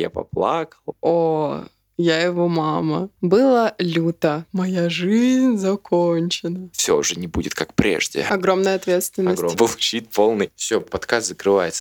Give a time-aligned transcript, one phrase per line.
[0.00, 0.96] я поплакал.
[1.00, 1.64] О,
[1.96, 3.08] я его мама.
[3.20, 4.44] Было люто.
[4.52, 6.68] Моя жизнь закончена.
[6.72, 8.22] Все уже не будет как прежде.
[8.22, 9.38] Огромная ответственность.
[9.38, 9.56] Огромный.
[9.56, 10.50] Получит полный.
[10.56, 11.80] Все, подкаст закрывается.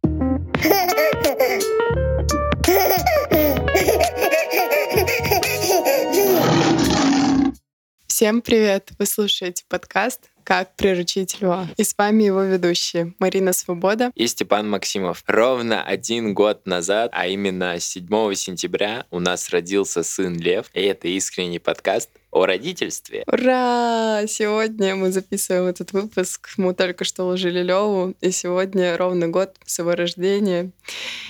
[8.07, 8.91] Всем привет!
[8.97, 11.67] Вы слушаете подкаст «Как приручить льва».
[11.75, 15.23] И с вами его ведущие Марина Свобода и Степан Максимов.
[15.27, 20.67] Ровно один год назад, а именно 7 сентября, у нас родился сын Лев.
[20.73, 23.23] И это искренний подкаст о родительстве.
[23.27, 24.23] Ура!
[24.27, 26.49] Сегодня мы записываем этот выпуск.
[26.57, 30.71] Мы только что уложили Леву, и сегодня ровно год с его рождения.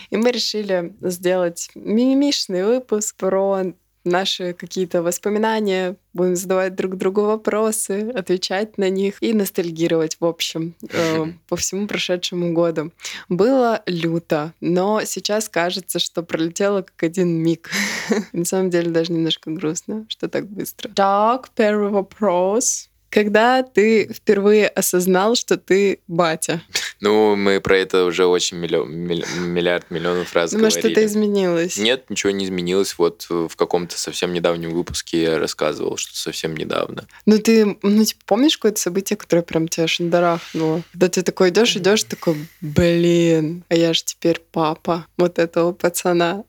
[0.10, 3.74] И мы решили сделать мимимишный выпуск про
[4.05, 10.76] наши какие-то воспоминания, будем задавать друг другу вопросы, отвечать на них и ностальгировать, в общем,
[10.90, 12.91] э, по всему прошедшему году.
[13.30, 17.70] Было люто, но сейчас кажется, что пролетело как один миг.
[18.32, 20.90] На самом деле даже немножко грустно, что так быстро.
[20.90, 22.90] Так, первый вопрос.
[23.16, 26.62] Когда ты впервые осознал, что ты батя?
[26.99, 30.94] Ну, мы про это уже очень миллион, миллиард миллионов раз Думаю, говорили.
[30.94, 31.77] что-то изменилось.
[31.77, 32.98] Нет, ничего не изменилось.
[32.98, 37.08] Вот в каком-то совсем недавнем выпуске я рассказывал, что совсем недавно.
[37.26, 40.84] Ну, ты, ну, типа, помнишь какое-то событие, которое прям тебя шандарахнуло?
[40.91, 46.43] Когда ты такой идешь, идешь, такой, блин, а я же теперь папа вот этого пацана.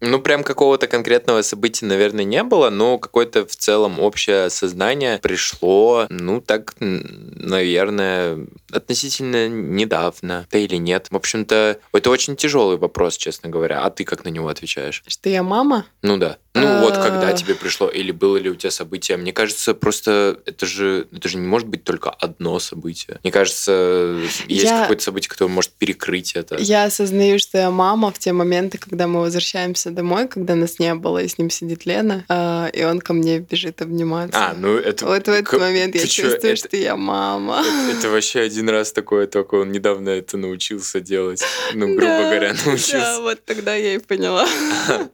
[0.00, 5.93] Ну, прям какого-то конкретного события, наверное, не было, но какое-то в целом общее сознание пришло
[6.10, 10.46] ну, так, наверное, относительно недавно.
[10.50, 11.08] Да или нет?
[11.10, 13.82] В общем-то, это очень тяжелый вопрос, честно говоря.
[13.82, 15.02] А ты как на него отвечаешь?
[15.06, 15.86] Что я мама?
[16.02, 16.38] Ну да.
[16.54, 19.16] Ну вот, когда тебе пришло, или было ли у тебя событие?
[19.16, 23.18] Мне кажется, просто это же, это же не может быть только одно событие.
[23.24, 24.82] Мне кажется, есть я...
[24.82, 26.56] какое-то событие, которое может перекрыть это.
[26.60, 30.94] Я осознаю, что я мама в те моменты, когда мы возвращаемся домой, когда нас не
[30.94, 34.38] было, и с ним сидит Лена, э, и он ко мне бежит обниматься.
[34.38, 35.06] А, ну это...
[35.06, 36.56] Вот в этот момент я чувствую, это...
[36.56, 37.60] что я мама.
[37.88, 41.42] Это, это вообще один раз такое, только он недавно это научился делать.
[41.74, 42.98] Ну, грубо да, говоря, научился.
[42.98, 44.46] Да, вот тогда я и поняла.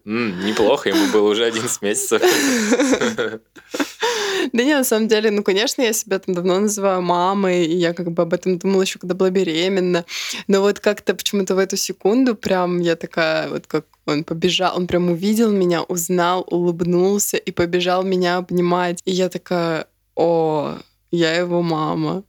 [0.05, 2.23] Неплохо, ему было уже 11 месяцев.
[4.53, 7.93] Да не, на самом деле, ну, конечно, я себя там давно называю мамой, и я
[7.93, 10.05] как бы об этом думала еще, когда была беременна.
[10.49, 14.87] Но вот как-то почему-то в эту секунду прям я такая, вот как он побежал, он
[14.87, 19.01] прям увидел меня, узнал, улыбнулся и побежал меня обнимать.
[19.05, 20.77] И я такая, о,
[21.11, 22.25] я его мама,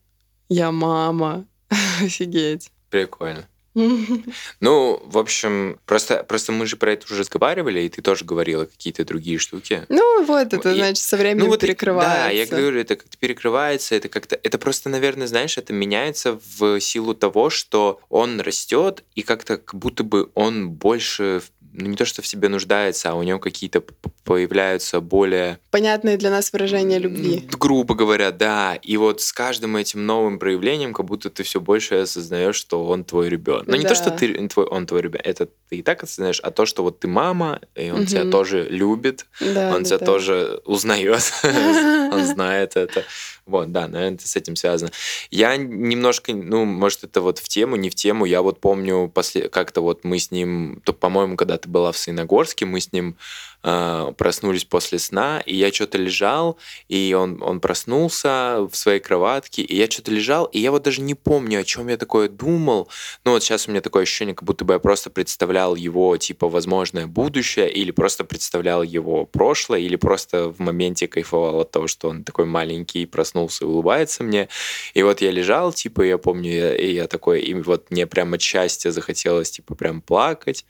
[0.50, 1.46] я мама,
[2.02, 2.72] офигеть.
[2.90, 3.48] Прикольно.
[4.60, 8.66] Ну, в общем, просто, просто мы же про это уже разговаривали, и ты тоже говорила
[8.66, 9.86] какие-то другие штуки.
[9.90, 12.26] Ну, вот это, и, значит, со временем ну, вот перекрывается.
[12.26, 14.40] Да, я говорю, это как-то перекрывается, это как-то...
[14.44, 19.76] Это просто, наверное, знаешь, это меняется в силу того, что он растет, и как-то как
[19.76, 21.42] будто бы он больше
[21.74, 23.82] ну, не то, что в себе нуждается, а у него какие-то
[24.24, 25.60] появляются более...
[25.72, 27.48] Понятные для нас выражения любви.
[27.52, 28.76] Грубо говоря, да.
[28.76, 33.04] И вот с каждым этим новым проявлением, как будто ты все больше осознаешь, что он
[33.04, 33.68] твой ребенок.
[33.68, 33.78] Но да.
[33.78, 36.66] не то, что ты твой, он твой ребенок, это ты и так осознаешь, а то,
[36.66, 38.06] что вот ты мама, и он угу.
[38.06, 40.06] тебя тоже любит, да, он да, тебя да.
[40.06, 43.04] тоже узнает, он знает это.
[43.48, 44.92] Вот, да, наверное, это с этим связано.
[45.32, 48.26] Я немножко, ну, может, это вот в тему, не в тему.
[48.26, 51.98] Я вот помню, после, как-то вот мы с ним, то, по-моему, когда ты была в
[51.98, 53.18] Сыногорске, мы с ним
[53.64, 56.58] э, проснулись после сна, и я что-то лежал,
[56.88, 61.02] и он, он проснулся в своей кроватке, и я что-то лежал, и я вот даже
[61.02, 62.90] не помню, о чем я такое думал.
[63.26, 66.48] Ну, вот сейчас у меня такое ощущение, как будто бы я просто представлял его, типа,
[66.48, 72.10] возможное будущее, или просто представлял его прошлое, или просто в моменте кайфовал от того, что
[72.10, 74.48] он такой маленький, проснулся и улыбается мне.
[74.94, 78.34] И вот я лежал, типа, я помню, я, и я такой, и вот мне прям
[78.34, 80.66] от счастья захотелось, типа, прям плакать,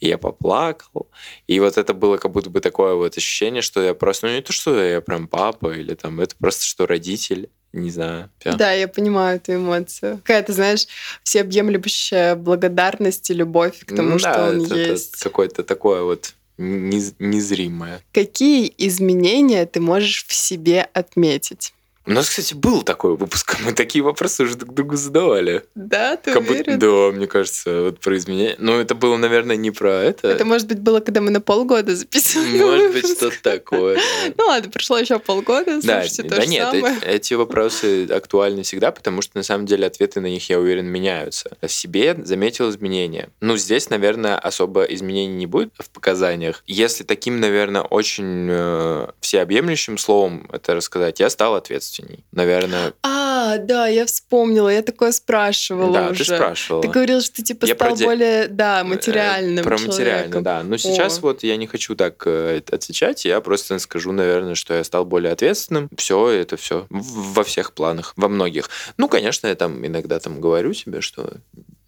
[0.00, 1.08] и я поплакал.
[1.46, 4.42] И вот это было как будто бы такое вот ощущение, что я просто, ну не
[4.42, 8.30] то, что я прям папа, или там, это просто, что родитель, не знаю.
[8.40, 8.56] Прям.
[8.56, 10.18] Да, я понимаю эту эмоцию.
[10.18, 10.86] Какая-то, знаешь,
[11.24, 15.14] всеобъемлющая благодарность и любовь к тому, ну, что да, он это, есть.
[15.14, 18.00] Это какое-то такое вот незримое.
[18.12, 21.74] Какие изменения ты можешь в себе отметить?
[22.06, 25.64] У нас, кстати, был такой выпуск, мы такие вопросы уже друг другу задавали.
[25.74, 26.74] Да, ты как уверен?
[26.74, 28.56] Будто, да, мне кажется, вот про изменения.
[28.58, 30.28] Но это было, наверное, не про это.
[30.28, 33.98] Это, может быть, было, когда мы на полгода записывали Может быть, что-то такое.
[34.36, 36.74] Ну ладно, прошло еще полгода, слушайте, то Да нет,
[37.06, 41.50] эти вопросы актуальны всегда, потому что, на самом деле, ответы на них, я уверен, меняются.
[41.60, 43.30] В себе заметил изменения.
[43.40, 46.62] Ну, здесь, наверное, особо изменений не будет в показаниях.
[46.66, 52.24] Если таким, наверное, очень э, всеобъемлющим словом это рассказать, я стал ответственным ответственней.
[52.32, 52.92] Наверное...
[53.02, 56.24] А, да, я вспомнила, я такое спрашивала Да, уже.
[56.24, 56.82] ты спрашивала.
[56.82, 60.62] Ты говорил, что типа Я про стал де- более, да, Э, материальным Про материально, да.
[60.62, 61.22] Но сейчас О.
[61.22, 65.32] вот я не хочу так э, отвечать, я просто скажу, наверное, что я стал более
[65.32, 65.88] ответственным.
[65.96, 68.68] Все, это все во всех планах, во многих.
[68.96, 71.34] Ну, конечно, я там иногда там говорю себе, что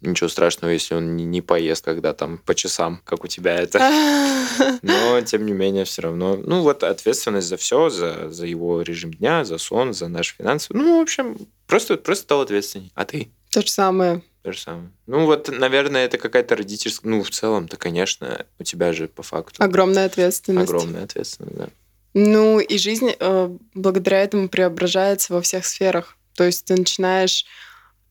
[0.01, 3.79] ничего страшного, если он не, поест, когда там по часам, как у тебя это.
[4.81, 6.37] Но, тем не менее, все равно.
[6.37, 10.67] Ну, вот ответственность за все, за, за его режим дня, за сон, за наши финансы.
[10.73, 12.91] Ну, в общем, просто, просто стал ответственней.
[12.95, 13.29] А ты?
[13.51, 14.21] То же самое.
[14.43, 14.89] То же самое.
[15.07, 17.11] Ну, вот, наверное, это какая-то родительская...
[17.11, 20.69] Ну, в целом-то, конечно, у тебя же по факту Огромная ответственность.
[20.69, 21.69] огромная ответственность, да.
[22.13, 26.17] Ну, и жизнь э, благодаря этому преображается во всех сферах.
[26.35, 27.45] То есть ты начинаешь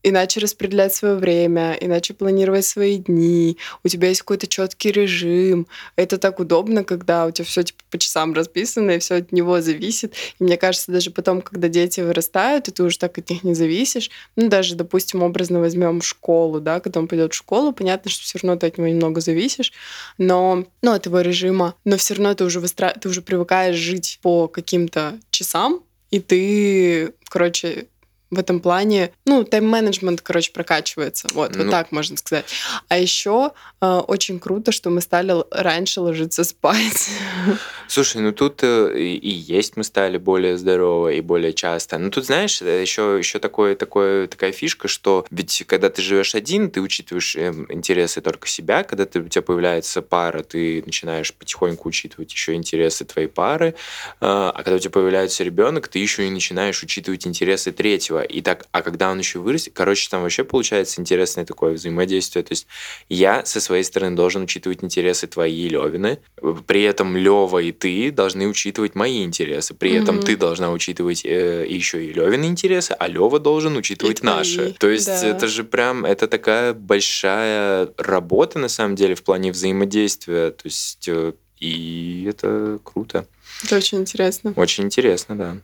[0.06, 5.66] иначе распределять свое время, иначе планировать свои дни, у тебя есть какой-то четкий режим.
[5.96, 9.60] Это так удобно, когда у тебя все типа по часам расписано, и все от него
[9.60, 10.14] зависит.
[10.38, 13.54] И мне кажется, даже потом, когда дети вырастают, и ты уже так от них не
[13.54, 18.22] зависишь, ну, даже, допустим, образно возьмем школу, да, когда он пойдет в школу, понятно, что
[18.22, 19.72] все равно ты от него немного зависишь,
[20.18, 22.94] но, ну, от его режима, но все равно ты уже, выстра...
[23.00, 25.82] ты уже привыкаешь жить по каким-то часам,
[26.12, 27.88] и ты, короче,
[28.30, 31.28] в этом плане, ну, тайм-менеджмент, короче, прокачивается.
[31.32, 31.70] Вот, вот Ну.
[31.70, 32.44] так можно сказать.
[32.88, 37.10] А еще очень круто, что мы стали раньше ложиться спать.
[37.88, 41.98] Слушай, ну тут э, и, и есть мы стали более здоровы и более часто.
[41.98, 46.70] Ну тут, знаешь, еще, еще такое, такое, такая фишка, что ведь когда ты живешь один,
[46.70, 48.82] ты учитываешь эм, интересы только себя.
[48.84, 53.74] Когда ты, у тебя появляется пара, ты начинаешь потихоньку учитывать еще интересы твоей пары.
[54.20, 58.22] А а когда у тебя появляется ребенок, ты еще и начинаешь учитывать интересы третьего.
[58.22, 62.42] И так, а когда он еще вырастет, короче, там вообще получается интересное такое взаимодействие.
[62.42, 62.66] То есть
[63.08, 66.20] я со своей стороны должен учитывать интересы твои Левины.
[66.66, 69.74] При этом Лева и ты должны учитывать мои интересы.
[69.74, 70.24] При этом Мгм.
[70.24, 74.72] ты должна учитывать э, еще и Левины интересы, а Лева должен учитывать твои, наши.
[74.78, 75.26] То есть да.
[75.26, 80.50] это же прям, это такая большая работа на самом деле в плане взаимодействия.
[80.50, 83.26] То есть э, и это круто.
[83.64, 84.52] Это очень интересно.
[84.56, 85.56] Очень интересно, да.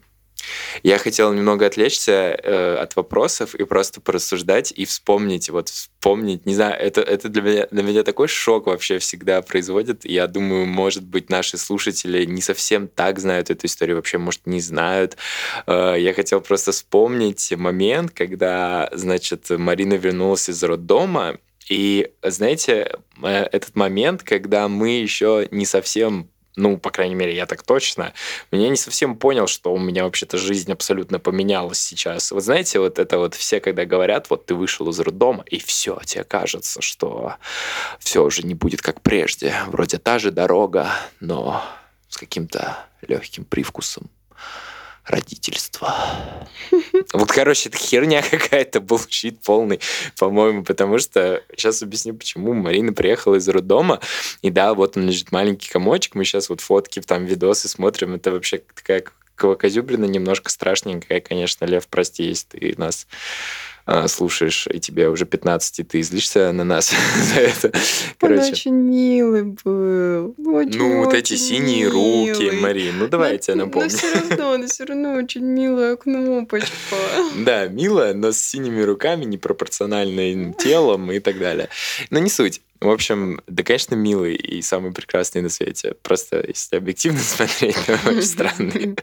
[0.82, 6.54] Я хотел немного отвлечься э, от вопросов и просто порассуждать и вспомнить, вот вспомнить, не
[6.54, 10.04] знаю, это, это для, меня, для меня такой шок вообще всегда производит.
[10.04, 14.60] Я думаю, может быть, наши слушатели не совсем так знают эту историю, вообще, может, не
[14.60, 15.16] знают.
[15.66, 21.38] Э, я хотел просто вспомнить момент, когда, значит, Марина вернулась из роддома,
[21.68, 27.46] и, знаете, э, этот момент, когда мы еще не совсем ну, по крайней мере, я
[27.46, 28.12] так точно,
[28.50, 32.31] я не совсем понял, что у меня вообще-то жизнь абсолютно поменялась сейчас.
[32.31, 35.99] Вот знаете, вот это вот все, когда говорят, вот ты вышел из роддома, и все,
[36.04, 37.37] тебе кажется, что
[37.99, 39.54] все уже не будет как прежде.
[39.69, 40.90] Вроде та же дорога,
[41.20, 41.64] но
[42.08, 44.10] с каким-то легким привкусом
[45.04, 45.94] родительства.
[47.12, 49.81] Вот, короче, это херня какая-то, bullshit полный,
[50.19, 51.43] по-моему, потому что...
[51.56, 52.54] Сейчас объясню, почему.
[52.54, 54.00] Марина приехала из роддома,
[54.40, 58.31] и да, вот он лежит маленький комочек, мы сейчас вот фотки, там, видосы смотрим, это
[58.31, 59.04] вообще такая
[59.37, 63.06] козюбрина немножко страшненькая, конечно, Лев, прости, если ты нас
[64.06, 66.93] слушаешь, и тебе уже 15, и ты злишься на нас
[67.34, 67.73] за это.
[68.20, 70.34] Он очень милый был.
[70.38, 72.61] Очень, ну, вот эти очень синие руки, милый.
[72.61, 73.88] Марин, ну давай я тебе Но напомню.
[73.88, 76.69] все равно, но все равно очень милая кнопочка.
[77.37, 81.69] Да, милая, но с синими руками, непропорциональным телом и так далее.
[82.11, 82.61] Но не суть.
[82.81, 85.94] В общем, да, конечно, милый и самый прекрасный на свете.
[86.02, 88.96] Просто, если объективно смотреть, то очень странный.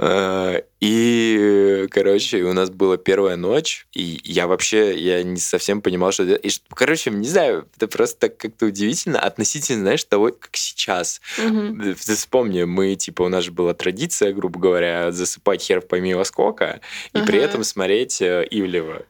[0.00, 6.12] А, И, короче, у нас была первая ночь, и я вообще, я не совсем понимал,
[6.12, 6.22] что.
[6.22, 11.20] И, короче, не знаю, это просто так как-то удивительно относительно, знаешь, того, как сейчас.
[11.36, 11.94] Мгм.
[11.94, 16.24] Ты вспомни, мы, типа, у нас же была традиция, грубо говоря, засыпать хер пойми во
[16.24, 16.80] сколько,
[17.12, 17.46] и при Ага.
[17.46, 19.02] этом смотреть э, Ивлева,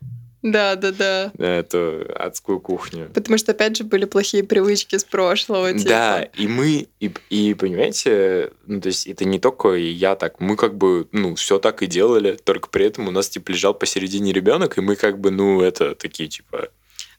[0.42, 1.32] Да, да, да.
[1.38, 3.10] эту адскую кухню.
[3.12, 5.72] Потому что, опять же, были плохие привычки с прошлого.
[5.72, 5.88] Типа.
[5.88, 10.56] Да, и мы, и, и понимаете, ну, то есть это не только я так, мы
[10.56, 14.32] как бы, ну, все так и делали, только при этом у нас, типа, лежал посередине
[14.32, 16.68] ребенок, и мы как бы, ну, это такие, типа,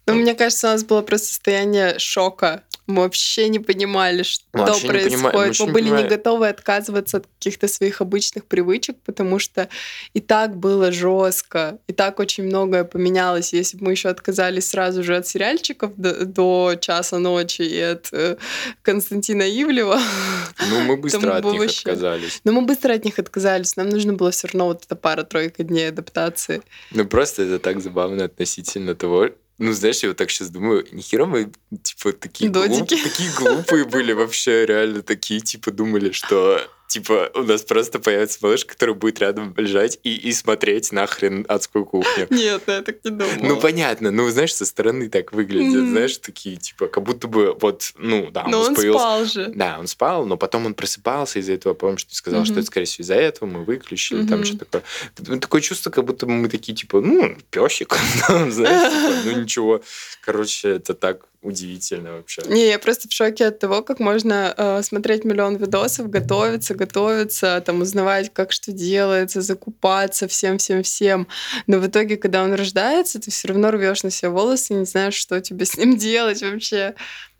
[0.06, 2.64] Но мне кажется, у нас было просто состояние шока.
[2.90, 5.14] Мы вообще не понимали, что вообще происходит.
[5.14, 9.70] понимали- мы Мы, не были не готовы отказываться от каких-то своих обычных привычек, потому что
[10.16, 13.54] и так было жестко, и так очень многое поменялось.
[13.54, 18.10] Если бы мы еще отказались сразу же от сериальчиков до, до часа ночи и от
[18.12, 18.38] э,
[18.82, 20.00] Константина Ивлева,
[20.70, 22.42] ну, мы быстро от них вообще- отказались.
[22.44, 23.76] но мы быстро от них отказались.
[23.76, 26.64] Нам нужно было все равно вот эта пара-тройка дней адаптации.
[26.90, 29.30] Ну, просто это так забавно относительно того,
[29.60, 31.52] ну, знаешь, я вот так сейчас думаю, нихера мы,
[31.84, 32.50] типа, такие,
[32.80, 38.40] глуп- такие глупые были вообще, реально такие, типа, думали, что типа, у нас просто появится
[38.42, 42.28] малыш, который будет рядом лежать и, и смотреть нахрен адскую кухню.
[42.32, 43.38] Нет, ну, я так не думала.
[43.42, 44.10] Ну, понятно.
[44.10, 45.92] Ну, знаешь, со стороны так выглядит, mm-hmm.
[45.92, 49.00] знаешь, такие, типа, как будто бы вот, ну, да, но он появился...
[49.00, 49.52] спал же.
[49.56, 52.46] Да, он спал, но потом он просыпался из-за этого, помню, что ты сказал, mm-hmm.
[52.46, 54.28] что это, скорее всего, из-за этого мы выключили, mm-hmm.
[54.28, 54.84] там что такое.
[55.20, 57.96] Ну, такое чувство, как будто мы такие, типа, ну, песик,
[58.28, 59.82] знаешь, типа, ну, ничего.
[60.22, 62.42] Короче, это так удивительно вообще.
[62.48, 67.62] Не, я просто в шоке от того, как можно э, смотреть миллион видосов, готовиться, готовиться,
[67.66, 71.28] там узнавать, как что делается, закупаться всем-всем-всем.
[71.68, 74.86] Но в итоге, когда он рождается, ты все равно рвешь на себя волосы и не
[74.86, 76.96] знаешь, что тебе с ним делать вообще.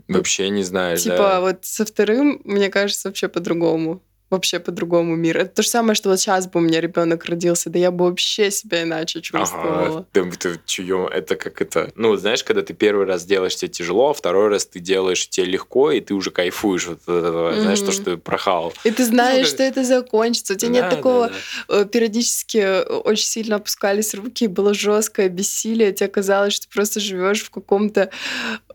[0.08, 1.42] Вообще не знаешь, Типа да.
[1.42, 5.38] вот со вторым, мне кажется, вообще по-другому вообще по-другому мир.
[5.38, 8.06] Это то же самое, что вот сейчас бы у меня ребенок родился, да я бы
[8.06, 9.86] вообще себя иначе чувствовала.
[10.00, 11.92] Ага, да, ты, чуем, это как это...
[11.96, 15.48] Ну, знаешь, когда ты первый раз делаешь, тебе тяжело, а второй раз ты делаешь, тебе
[15.48, 17.62] легко, и ты уже кайфуешь вот от этого, mm-hmm.
[17.62, 18.74] знаешь, то, что ты прохал.
[18.84, 20.54] И ты знаешь, ну, что это закончится.
[20.54, 21.28] У тебя да, нет такого...
[21.30, 21.34] Да,
[21.68, 21.82] да.
[21.82, 27.00] Э, периодически э, очень сильно опускались руки, было жесткое бессилие, тебе казалось, что ты просто
[27.00, 28.10] живешь в каком-то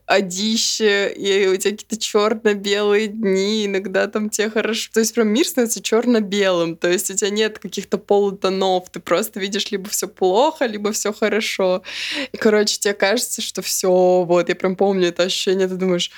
[0.06, 4.90] одище, и у тебя какие-то черно-белые дни, иногда там тебе хорошо.
[4.92, 9.40] То есть прям мир становится черно-белым, то есть у тебя нет каких-то полутонов, ты просто
[9.40, 11.82] видишь либо все плохо, либо все хорошо.
[12.32, 16.10] И, короче, тебе кажется, что все, вот, я прям помню это ощущение, ты думаешь,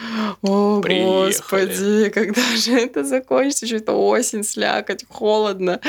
[0.43, 1.27] о, Приехали.
[1.27, 5.81] господи, когда же это закончится, что это осень, слякоть, холодно,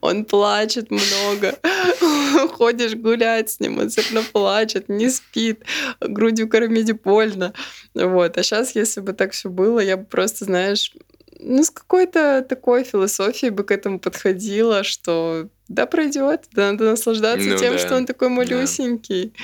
[0.00, 1.58] он плачет много,
[2.52, 5.60] ходишь гулять с ним, он все равно плачет, не спит,
[6.00, 7.54] грудью кормить больно, можно.
[7.94, 8.38] Вот.
[8.38, 10.92] А сейчас, если бы так все было, я бы просто, знаешь,
[11.40, 17.48] ну, с какой-то такой философией бы к этому подходила, что да, пройдет, да, надо наслаждаться
[17.48, 17.78] ну, тем, да.
[17.78, 19.26] что он такой малюсенький.
[19.26, 19.42] Да.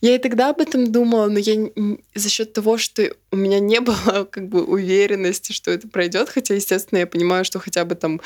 [0.00, 1.70] Я и тогда об этом думала, но я
[2.14, 6.54] за счет того, что у меня не было как бы уверенности, что это пройдет, хотя,
[6.54, 8.20] естественно, я понимаю, что хотя бы там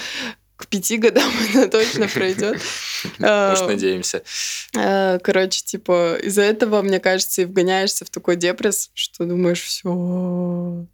[0.56, 2.56] к пяти годам это точно пройдет.
[3.04, 4.22] Уж а, надеемся.
[4.76, 10.86] А, короче, типа, из-за этого, мне кажется, и вгоняешься в такой депресс, что думаешь, все,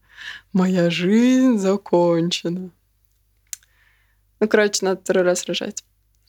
[0.53, 2.71] моя жизнь закончена.
[4.41, 5.85] Ну, короче, надо второй раз рожать.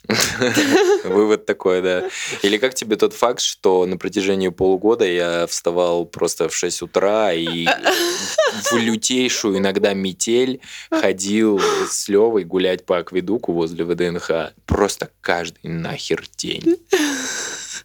[1.04, 2.10] Вывод такой, да.
[2.42, 7.34] Или как тебе тот факт, что на протяжении полугода я вставал просто в 6 утра
[7.34, 7.68] и
[8.72, 14.54] в лютейшую иногда метель ходил с Левой гулять по акведуку возле ВДНХ.
[14.66, 16.78] Просто каждый нахер день.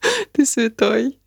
[0.33, 1.19] Ты святой.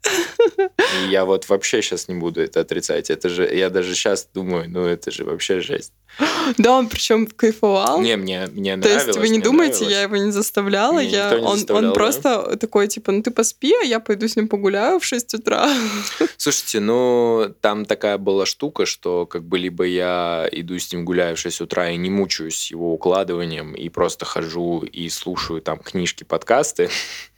[1.05, 3.09] И я вот вообще сейчас не буду это отрицать.
[3.09, 5.93] Это же, я даже сейчас думаю, ну это же вообще жесть.
[6.57, 8.01] Да, он причем кайфовал.
[8.01, 9.03] Не, мне, мне нравилось.
[9.03, 9.93] То есть вы не думаете, нравилось.
[9.93, 11.00] я его не заставляла?
[11.00, 11.93] Мне я, не он, заставлял, он да?
[11.93, 15.69] просто такой, типа, ну ты поспи, а я пойду с ним погуляю в 6 утра.
[16.38, 21.36] Слушайте, ну там такая была штука, что как бы либо я иду с ним гуляю
[21.36, 26.24] в 6 утра и не мучаюсь его укладыванием, и просто хожу и слушаю там книжки,
[26.24, 26.89] подкасты,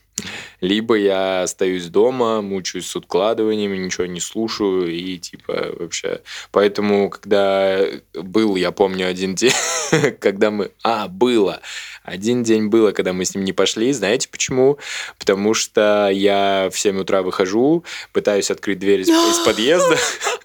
[0.61, 6.21] либо я остаюсь дома, мучаюсь с откладываниями, ничего не слушаю и типа вообще.
[6.51, 7.81] Поэтому, когда
[8.13, 9.53] был, я помню, один день,
[10.19, 10.71] когда мы...
[10.83, 11.61] А, было.
[12.03, 13.91] Один день было, когда мы с ним не пошли.
[13.93, 14.79] Знаете почему?
[15.17, 17.83] Потому что я в 7 утра выхожу,
[18.13, 19.97] пытаюсь открыть дверь из, из подъезда,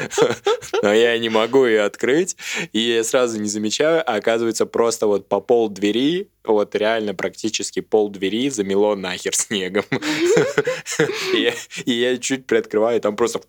[0.82, 2.36] но я не могу ее открыть,
[2.72, 8.08] и сразу не замечаю, а оказывается просто вот по пол двери вот реально практически пол
[8.08, 9.84] двери замело нахер снегом.
[11.84, 13.40] И я чуть приоткрываю, там просто...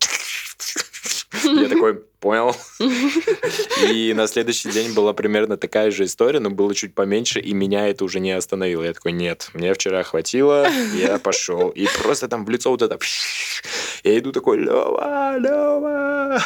[1.44, 2.54] Я такой, понял.
[3.90, 7.88] И на следующий день была примерно такая же история, но было чуть поменьше, и меня
[7.88, 8.84] это уже не остановило.
[8.84, 11.70] Я такой, нет, мне вчера хватило, я пошел.
[11.70, 12.98] И просто там в лицо вот это...
[14.02, 16.42] Я иду такой, Лева, Лева.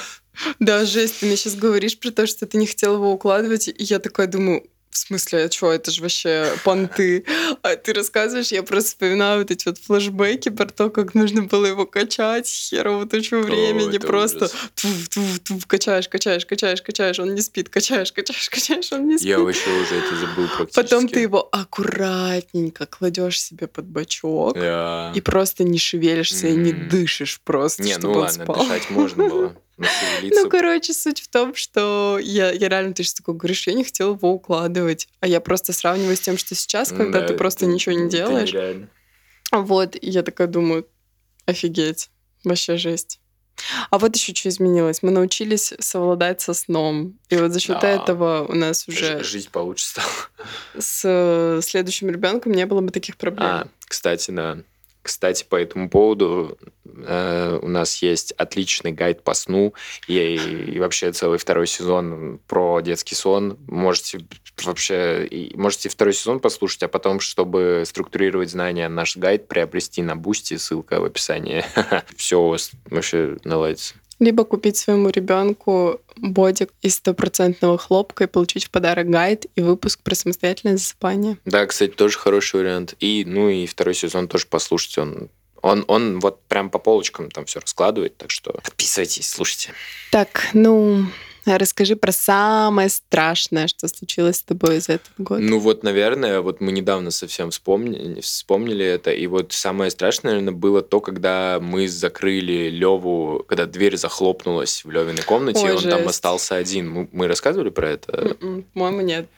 [0.59, 3.75] Да, жесть, ты мне сейчас говоришь про то, что ты не хотел его укладывать, и
[3.79, 4.65] я такая думаю,
[4.95, 7.25] в смысле, а что, это же вообще понты.
[7.63, 11.67] А ты рассказываешь, я просто вспоминаю вот эти вот флешбеки про то, как нужно было
[11.67, 13.99] его качать херово тучу времени.
[13.99, 19.19] Просто туф, туф, качаешь, качаешь, качаешь, качаешь, он не спит, качаешь, качаешь, качаешь, он не
[19.19, 19.29] спит.
[19.29, 20.81] Я вообще уже это забыл практически.
[20.81, 25.13] Потом ты его аккуратненько кладешь себе под бочок yeah.
[25.15, 26.53] и просто не шевелишься mm.
[26.53, 28.65] и не дышишь просто, не, чтобы ну он ладно, спал.
[28.65, 29.57] дышать можно было.
[29.77, 33.85] Ну, короче, суть в том, что я, я реально, ты же такой говоришь, я не
[33.85, 37.65] хотела его укладывать, а я просто сравниваю с тем, что сейчас, когда да, ты просто
[37.65, 38.53] это, ничего не делаешь.
[38.53, 38.89] Нереально.
[39.53, 40.87] Вот, и я такая думаю,
[41.47, 42.11] офигеть,
[42.45, 43.21] вообще жесть.
[43.91, 45.03] А вот еще что изменилось.
[45.03, 47.19] Мы научились совладать со сном.
[47.29, 47.89] И вот за счет да.
[47.89, 49.23] этого у нас уже...
[49.23, 50.09] Жизнь получше стала.
[50.77, 53.47] С следующим ребенком не было бы таких проблем.
[53.47, 54.59] А, кстати, да.
[55.05, 56.57] Кстати, по этому поводу
[56.87, 59.75] э, у нас есть отличный гайд по сну
[60.09, 63.59] и, и вообще целый второй сезон про детский сон.
[63.69, 64.21] Можете
[64.65, 70.17] вообще и можете второй сезон послушать, а потом, чтобы структурировать знания, наш гайд приобрести на
[70.17, 71.63] Бусти, ссылка в описании.
[72.17, 73.97] Все у вас вообще наладится.
[74.19, 80.01] Либо купить своему ребенку бодик из стопроцентного хлопка и получить в подарок гайд и выпуск
[80.03, 81.39] про самостоятельное засыпание.
[81.45, 82.95] Да, кстати, тоже хороший вариант.
[83.01, 85.29] И, ну и второй сезон тоже послушать, он
[85.65, 89.73] он, он вот прям по полочкам там все раскладывает, так что подписывайтесь, слушайте.
[90.11, 91.07] Так, ну,
[91.47, 95.41] Расскажи про самое страшное, что случилось с тобой из этого года.
[95.43, 100.55] Ну вот, наверное, вот мы недавно совсем вспомнили, вспомнили это, и вот самое страшное, наверное,
[100.55, 105.79] было то, когда мы закрыли Леву, когда дверь захлопнулась в Левиной комнате, Ой, и он
[105.81, 105.97] жесть.
[105.97, 106.91] там остался один.
[106.91, 108.37] Мы, мы рассказывали про это?
[108.41, 109.29] М-м, по-моему, нет.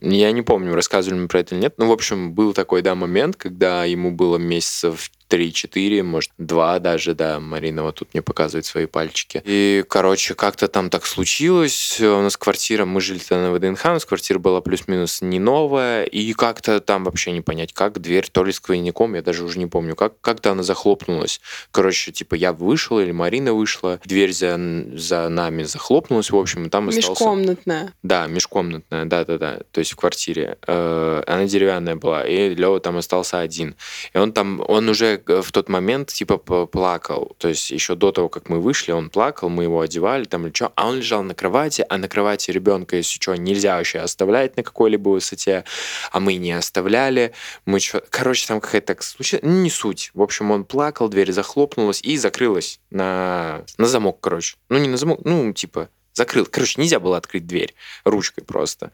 [0.00, 1.74] Я не помню, рассказывали мы про это или нет.
[1.76, 7.14] Ну, в общем, был такой, да, момент, когда ему было месяцев 3-4, может, 2 даже,
[7.14, 9.42] да, Марина вот тут мне показывает свои пальчики.
[9.44, 12.00] И, короче, как-то там так случилось.
[12.00, 16.04] У нас квартира, мы жили тогда на ВДНХ, у нас квартира была плюс-минус не новая,
[16.04, 19.58] и как-то там вообще не понять, как дверь, то ли с сквозняком, я даже уже
[19.58, 21.40] не помню, как, как-то она захлопнулась.
[21.70, 24.58] Короче, типа, я вышел или Марина вышла, дверь за,
[24.94, 27.10] за нами захлопнулась, в общем, и там остался...
[27.10, 27.92] Межкомнатная.
[28.02, 30.58] Да, межкомнатная, да-да-да, то есть в квартире.
[30.66, 33.74] Э, она деревянная была, и Лева там остался один.
[34.12, 37.34] И он там, он уже в тот момент типа плакал.
[37.38, 40.54] То есть еще до того, как мы вышли, он плакал, мы его одевали там или
[40.54, 44.56] что, а он лежал на кровати, а на кровати ребенка, если что, нельзя вообще оставлять
[44.56, 45.64] на какой-либо высоте,
[46.12, 47.32] а мы не оставляли.
[47.66, 48.02] Мы что...
[48.10, 49.44] Короче, там какая-то так случилось.
[49.44, 50.10] Ну, не суть.
[50.14, 54.56] В общем, он плакал, дверь захлопнулась и закрылась на, на замок, короче.
[54.68, 56.46] Ну, не на замок, ну, типа, закрыл.
[56.46, 58.92] Короче, нельзя было открыть дверь ручкой просто.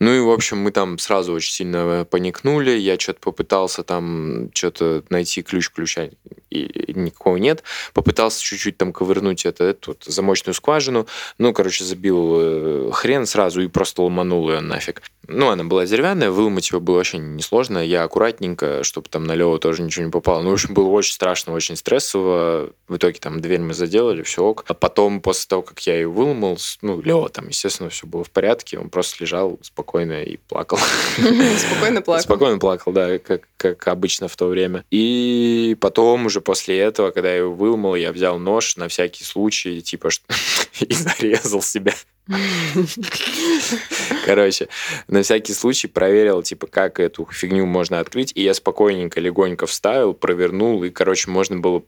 [0.00, 2.72] Ну и, в общем, мы там сразу очень сильно паникнули.
[2.72, 6.10] Я что-то попытался там что-то найти ключ ключа,
[6.50, 7.62] и никакого нет.
[7.94, 11.06] Попытался чуть-чуть там ковырнуть это, эту замочную скважину.
[11.38, 15.02] Ну, короче, забил э, хрен сразу и просто ломанул ее нафиг.
[15.28, 17.78] Ну, она была деревянная, выломать его было вообще несложно.
[17.78, 20.42] Я аккуратненько, чтобы там на Леву тоже ничего не попало.
[20.42, 22.70] Ну, в общем, было очень страшно, очень стрессово.
[22.88, 24.64] В итоге там дверь мы заделали, все ок.
[24.68, 28.30] А потом, после того, как я ее выломал, ну, Лева там, естественно, все было в
[28.30, 28.78] порядке.
[28.78, 30.78] Он просто лежал спокойно и плакал.
[31.16, 32.22] Спокойно плакал.
[32.22, 34.84] Спокойно плакал, да, как, как обычно в то время.
[34.90, 39.80] И потом уже после этого, когда я его выломал, я взял нож на всякий случай,
[39.82, 40.10] типа,
[40.80, 41.94] и зарезал себя.
[44.24, 44.68] Короче,
[45.06, 50.12] на всякий случай проверил, типа, как эту фигню можно открыть, и я спокойненько, легонько вставил,
[50.12, 51.84] провернул, и, короче, можно было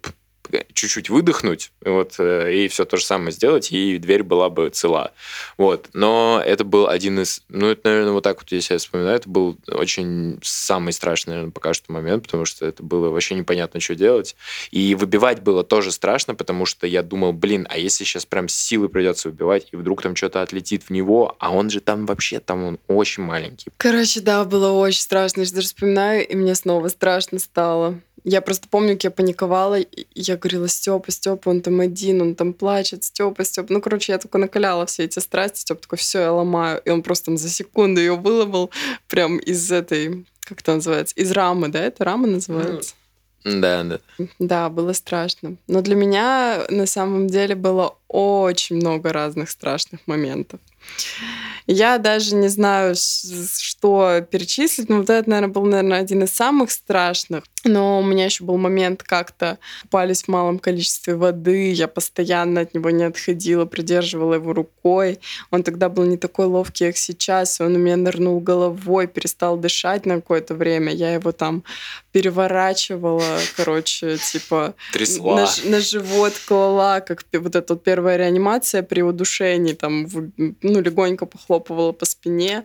[0.73, 5.13] чуть-чуть выдохнуть, вот, э, и все то же самое сделать, и дверь была бы цела.
[5.57, 5.89] Вот.
[5.93, 7.43] Но это был один из...
[7.49, 11.53] Ну, это, наверное, вот так вот, если я вспоминаю, это был очень самый страшный, наверное,
[11.53, 14.37] пока что момент, потому что это было вообще непонятно, что делать.
[14.71, 18.89] И выбивать было тоже страшно, потому что я думал, блин, а если сейчас прям силы
[18.89, 22.65] придется выбивать, и вдруг там что-то отлетит в него, а он же там вообще, там
[22.65, 23.71] он очень маленький.
[23.77, 25.43] Короче, да, было очень страшно.
[25.43, 28.01] Я даже вспоминаю, и мне снова страшно стало.
[28.25, 29.79] Я просто помню, как я паниковала,
[30.15, 33.73] я говорила, Степа, Степа, он там один, он там плачет, Степа, Степа.
[33.73, 36.81] Ну, короче, я только накаляла все эти страсти, Степа такой, все, я ломаю.
[36.85, 38.71] И он просто там за секунду ее выломал
[39.09, 41.81] прям из этой, как это называется, из рамы, да?
[41.81, 42.95] Это рама называется?
[43.45, 44.01] Да, да.
[44.39, 45.57] Да, было страшно.
[45.67, 50.61] Но для меня на самом деле было очень много разных страшных моментов.
[51.67, 56.71] Я даже не знаю, что перечислить, но вот это, наверное, был, наверное, один из самых
[56.71, 57.45] страшных.
[57.65, 62.73] Но у меня еще был момент, как-то купались в малом количестве воды, я постоянно от
[62.75, 65.19] него не отходила, придерживала его рукой.
[65.51, 70.07] Он тогда был не такой ловкий, как сейчас, он у меня нырнул головой, перестал дышать
[70.07, 70.93] на какое-то время.
[70.93, 71.65] Я его там
[72.13, 75.37] переворачивала, короче, типа Трясла.
[75.65, 80.07] На, на живот клала, как вот эта вот первая реанимация при удушении, там,
[80.79, 82.63] ну, легонько похлопывала по спине.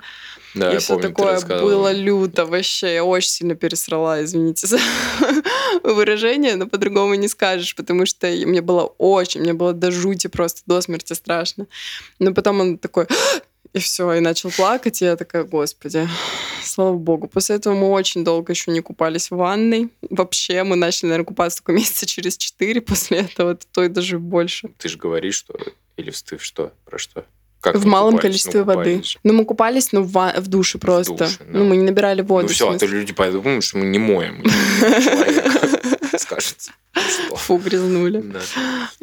[0.55, 2.93] Да, и я все помню, такое было люто вообще.
[2.93, 4.79] Я очень сильно пересрала, извините за
[5.83, 10.61] выражение, но по-другому не скажешь, потому что мне было очень, мне было до жути просто,
[10.65, 11.67] до смерти страшно.
[12.19, 13.07] Но потом он такой,
[13.73, 16.07] и все, и начал плакать, и я такая, господи,
[16.63, 17.27] слава богу.
[17.27, 19.89] После этого мы очень долго еще не купались в ванной.
[20.09, 24.69] Вообще, мы начали, наверное, купаться только месяца через четыре после этого, то и даже больше.
[24.77, 25.57] Ты же говоришь, что...
[25.95, 26.73] Или ты что?
[26.85, 27.25] Про что?
[27.63, 29.01] Как в малом количестве ну, воды.
[29.23, 31.13] Ну, мы купались, ну, в, в душе просто.
[31.13, 31.59] В душе, да.
[31.59, 32.47] Ну, мы не набирали воду.
[32.47, 34.43] Ну, все, а то люди подумают, что мы не моем.
[36.17, 36.73] Скажется.
[37.35, 38.21] Фу, грязнули.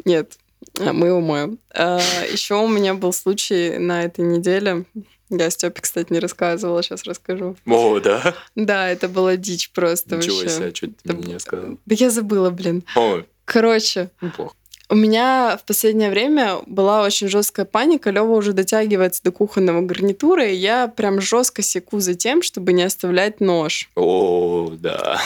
[0.05, 0.37] Нет,
[0.79, 1.57] А, мы его моем.
[1.73, 1.99] А,
[2.31, 4.85] еще у меня был случай на этой неделе.
[5.31, 7.55] Я Степе, кстати, не рассказывала, сейчас расскажу.
[7.65, 8.35] О, да?
[8.55, 10.49] Да, это была дичь просто Ничего вообще.
[10.55, 11.79] себе, что ты мне не сказал.
[11.87, 12.83] Да я забыла, блин.
[12.95, 14.53] О, Короче, неплохо.
[14.91, 18.09] У меня в последнее время была очень жесткая паника.
[18.11, 22.83] Лева уже дотягивается до кухонного гарнитура, и я прям жестко секу за тем, чтобы не
[22.83, 23.89] оставлять нож.
[23.95, 25.21] О, да.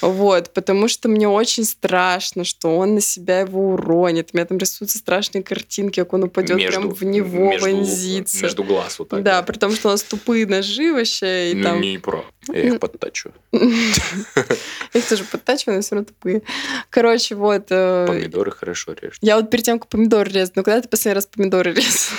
[0.00, 4.30] Вот, потому что мне очень страшно, что он на себя его уронит.
[4.32, 8.42] У меня там рисуются страшные картинки, как он упадет прям в него, между, вонзится.
[8.42, 9.22] Между глаз вот так.
[9.22, 11.80] Да, при том, что у нас тупые ножи вообще, и Ну, там...
[11.80, 12.24] не про.
[12.48, 13.32] Я их подтачу.
[13.52, 16.42] Их тоже подтачиваю, но все равно тупые.
[16.90, 17.66] Короче, вот...
[17.70, 19.18] э, Помидоры хорошо режут.
[19.22, 22.16] Я вот перед тем, как помидоры резать, ну когда ты последний раз помидоры резал?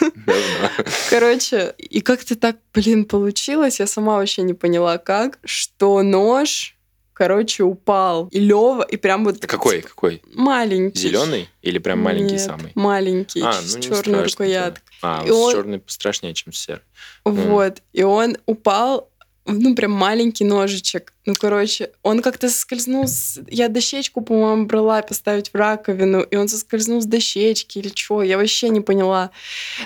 [0.00, 0.70] Давно.
[1.10, 6.76] Короче, и как-то так, блин, получилось, я сама вообще не поняла, как, что нож,
[7.12, 8.28] короче, упал.
[8.28, 9.44] И Лева, и прям вот...
[9.46, 9.80] Какой?
[9.82, 10.22] Какой?
[10.34, 10.98] Маленький.
[11.00, 12.72] Зеленый или прям маленький Нет, самый?
[12.74, 14.84] маленький, А, с ну черной рукояткой.
[15.02, 16.82] А, И он- черный пострашнее, чем серый.
[17.24, 17.82] Вот.
[17.92, 19.10] И он упал,
[19.48, 21.12] ну, прям маленький ножичек.
[21.26, 23.40] Ну, короче, он как-то соскользнул с...
[23.48, 28.36] Я дощечку, по-моему, брала поставить в раковину, и он соскользнул с дощечки или что, я
[28.36, 29.30] вообще не поняла.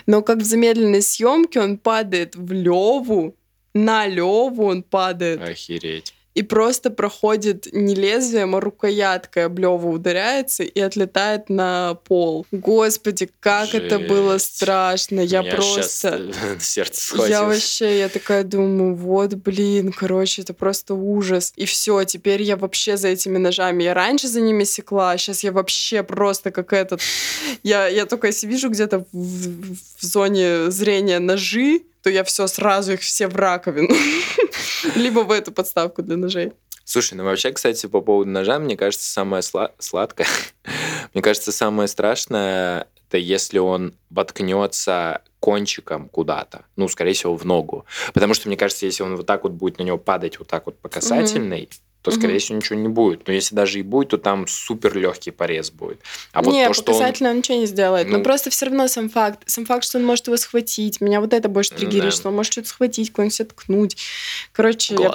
[0.07, 3.37] Но как в замедленной съемке он падает в Леву,
[3.75, 5.41] на Леву он падает.
[5.41, 6.15] Охереть.
[6.35, 12.47] И просто проходит не лезвием, а рукояткой об Леву ударяется и отлетает на пол.
[12.51, 14.57] Господи, как это было Жесть.
[14.57, 15.21] страшно.
[15.21, 16.33] Я У меня просто...
[16.59, 17.41] щас сердце Я схватилось.
[17.57, 21.53] вообще, я такая думаю, вот, блин, короче, это просто ужас.
[21.57, 23.83] И все, теперь я вообще за этими ножами.
[23.83, 27.01] Я раньше за ними секла, а сейчас я вообще просто как этот...
[27.63, 32.93] Я, я только если вижу где-то в- в зоне зрения ножи, то я все сразу
[32.93, 33.95] их все в раковину.
[34.97, 36.53] Либо в эту подставку для ножей.
[36.85, 40.27] Слушай, ну вообще, кстати, по поводу ножа, мне кажется, самое сла- сладкое,
[41.15, 47.85] мне кажется, самое страшное, это если он воткнется кончиком куда-то, ну, скорее всего, в ногу.
[48.15, 50.67] Потому что, мне кажется, если он вот так вот будет на него падать вот так
[50.67, 51.69] вот по касательной,
[52.03, 52.41] то, скорее Мгм.
[52.41, 53.27] всего, ничего не будет.
[53.29, 56.01] Но если даже и будет, то там супер легкий порез будет.
[56.33, 56.99] А вот не, то, что он...
[56.99, 58.09] показательно он ничего не сделает.
[58.09, 61.01] Ну- Но просто все равно сам факт, сам факт, что он может его схватить.
[61.01, 62.11] Меня вот это больше триггерит, да.
[62.11, 63.97] что он может что-то схватить, куда-нибудь ткнуть.
[64.53, 65.15] Короче, я,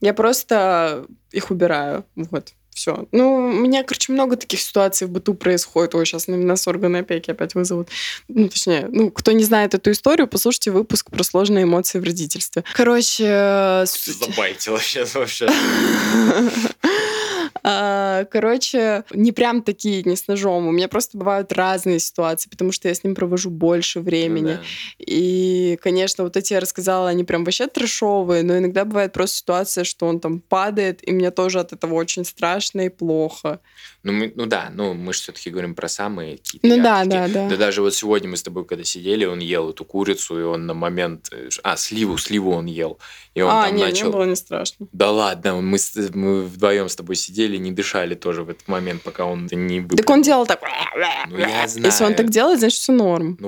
[0.00, 2.04] я просто их убираю.
[2.16, 2.54] Вот.
[2.74, 3.06] Все.
[3.12, 5.94] Ну, у меня, короче, много таких ситуаций в быту происходит.
[5.94, 7.88] Ой, сейчас нас органы опеки опять вызовут.
[8.28, 12.64] Ну, точнее, ну, кто не знает эту историю, послушайте выпуск про сложные эмоции в родительстве.
[12.74, 15.48] Короче, э, с- Забайтила сейчас вообще.
[17.64, 20.66] А, Короче, не прям такие, не с ножом.
[20.66, 24.54] У меня просто бывают разные ситуации, потому что я с ним провожу больше времени.
[24.54, 24.60] Да.
[24.98, 29.84] И, конечно, вот эти я рассказала, они прям вообще трешовые, но иногда бывает просто ситуация,
[29.84, 33.60] что он там падает, и мне тоже от этого очень страшно и плохо.
[34.02, 37.28] Ну, мы- ну да, ну мы же все-таки говорим про самые какие-то Ну да, да,
[37.28, 37.48] да.
[37.48, 40.66] Да даже вот сегодня мы с тобой когда сидели, он ел эту курицу, и он
[40.66, 41.28] на момент...
[41.32, 42.98] э, А, сливу, сливу он ел.
[43.34, 44.06] И он а, там не, начал...
[44.06, 44.86] не было не страшно.
[44.92, 45.78] Да ладно, мы,
[46.14, 49.96] мы вдвоем с тобой сидели, не дышали тоже в этот момент, пока он не выплюнул.
[49.98, 50.60] Так он делал так.
[51.30, 52.14] Ну, я Если он знаю.
[52.14, 53.38] так делает, значит, все норм.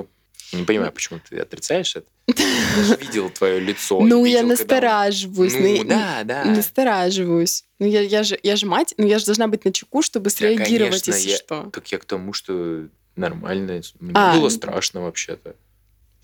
[0.53, 2.05] Не понимаю, почему ты отрицаешь это.
[2.77, 3.99] Я же видел твое лицо.
[3.99, 5.53] Ну, видел, я когда он- настораживаюсь.
[5.59, 6.45] Ну, ну, да, да.
[6.45, 7.65] Настораживаюсь.
[7.79, 10.29] Ну, я, я, же, я же мать, ну, я же должна быть на чеку, чтобы
[10.29, 11.69] среагировать, конечно, если я- что.
[11.73, 13.81] Так я к тому, что нормально.
[13.99, 14.35] Мне А.
[14.37, 15.55] было страшно вообще-то.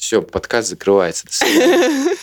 [0.01, 1.27] Все, подкаст закрывается.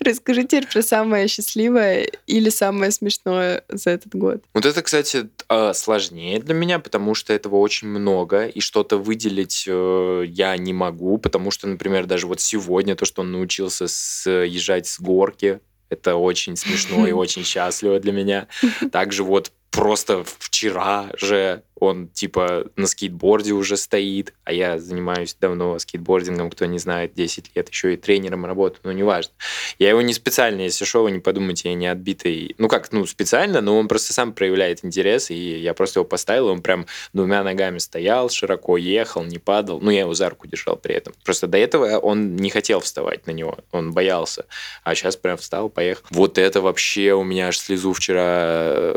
[0.00, 4.42] Расскажи теперь про самое счастливое или самое смешное за этот год.
[4.54, 9.66] Вот это, кстати, э, сложнее для меня, потому что этого очень много, и что-то выделить
[9.68, 14.88] э, я не могу, потому что, например, даже вот сегодня то, что он научился съезжать
[14.88, 18.48] с горки, это очень смешно и очень счастливо для меня.
[18.90, 25.78] Также вот просто вчера же он типа на скейтборде уже стоит, а я занимаюсь давно
[25.78, 29.32] скейтбордингом, кто не знает, 10 лет, еще и тренером работаю, но неважно.
[29.78, 32.54] Я его не специально, если что, вы не подумайте, я не отбитый.
[32.58, 36.48] Ну как, ну специально, но он просто сам проявляет интерес, и я просто его поставил,
[36.48, 39.80] он прям двумя ногами стоял, широко ехал, не падал.
[39.80, 41.14] Ну, я его за руку держал при этом.
[41.24, 44.46] Просто до этого он не хотел вставать на него, он боялся.
[44.82, 46.04] А сейчас прям встал, поехал.
[46.10, 48.96] Вот это вообще у меня аж слезу вчера э,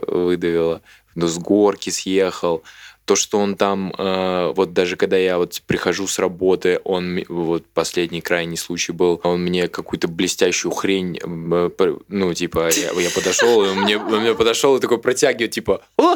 [0.61, 0.81] выдавило.
[1.15, 2.63] Ну, с горки съехал.
[3.11, 7.65] То, что он там, э, вот даже когда я вот прихожу с работы, он, вот
[7.73, 13.65] последний крайний случай был, он мне какую-то блестящую хрень, э, ну, типа, я, я подошел,
[13.65, 16.15] и он мне, он мне подошел и такой протягивает, типа, о!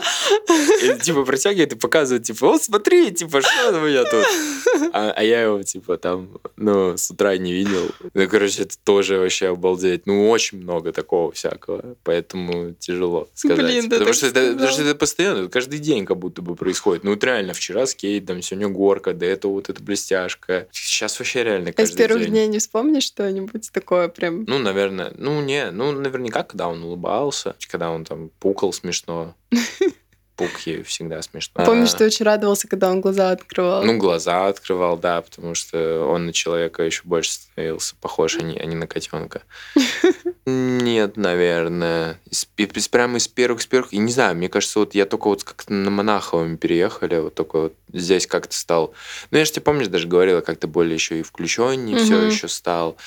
[0.84, 4.26] И, типа, протягивает и показывает, типа, о, смотри, типа, что у меня тут?
[4.94, 7.92] А, а я его, типа, там, ну, с утра не видел.
[8.14, 10.06] Ну, короче, это тоже вообще обалдеть.
[10.06, 13.66] Ну, очень много такого всякого, поэтому тяжело сказать.
[13.66, 16.85] Блин, да потому, что это, потому что это постоянно, каждый день как будто бы происходит.
[16.86, 17.04] Происходит.
[17.04, 20.68] Ну, вот реально, вчера скейт, там, сегодня горка, да это вот эта блестяшка.
[20.72, 22.32] Сейчас вообще реально каждый А с первых день.
[22.32, 24.46] дней не вспомнишь что-нибудь такое прям?
[24.46, 29.36] Ну, наверное, ну, не, ну, наверняка, когда он улыбался, когда он там пукал смешно.
[30.36, 31.66] Пуки всегда смешно.
[31.66, 33.84] Помнишь, что очень радовался, когда он глаза открывал?
[33.84, 38.58] Ну, глаза открывал, да, потому что он на человека еще больше становился похож, а не,
[38.58, 39.44] а не на котенка.
[40.46, 42.20] Нет, наверное.
[42.30, 43.94] Из, из, прямо из первых, с первых.
[43.94, 47.60] И не знаю, мне кажется, вот я только вот как-то на Монаховом переехали, вот только
[47.60, 48.94] вот здесь как-то стал.
[49.32, 52.98] Ну, я же тебе помнишь, даже говорила, как-то более еще и включеннее все еще стал.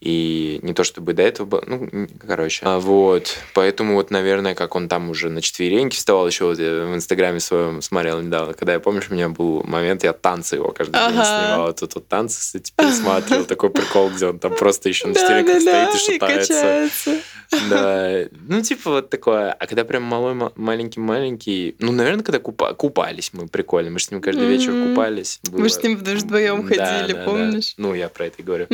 [0.00, 2.64] И не то чтобы до этого было, ну, короче.
[2.64, 6.94] А вот, поэтому вот, наверное, как он там уже на четвереньки вставал, еще вот в
[6.94, 10.96] Инстаграме своем смотрел недавно, когда я, помнишь, у меня был момент, я танцы его каждый
[10.96, 11.12] ага.
[11.12, 15.60] день снимал, тут вот танцы пересматривал, такой прикол, где он там просто еще на четвереньках
[15.60, 17.22] стоит и шатается.
[17.68, 19.52] Да, ну, типа вот такое.
[19.52, 24.20] А когда прям малой, маленький-маленький, ну, наверное, когда купались мы прикольно, мы же с ним
[24.20, 25.40] каждый вечер купались.
[25.50, 27.74] Мы же с ним вдвоем ходили, помнишь?
[27.76, 28.66] Ну, я про это и говорю.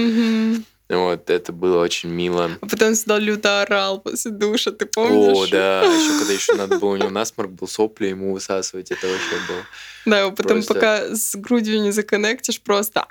[0.89, 2.51] Вот, это было очень мило.
[2.61, 5.37] А потом сюда люто орал после душа, ты помнишь?
[5.37, 9.09] О, да, еще когда еще надо было, у него насморк был, сопли ему высасывать, это
[9.09, 9.63] вообще было.
[10.07, 13.05] Да, потом пока с грудью не законнектишь, просто